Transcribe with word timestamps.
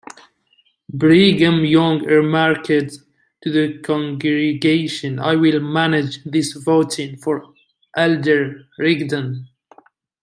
Brigham 0.91 1.63
Young 1.63 2.03
remarked 2.05 2.65
to 2.69 2.89
the 3.45 3.77
congregation: 3.83 5.19
'I 5.19 5.35
will 5.35 5.59
manage 5.59 6.23
this 6.23 6.53
voting 6.53 7.17
for 7.17 7.53
Elder 7.95 8.63
Rigdon. 8.79 9.47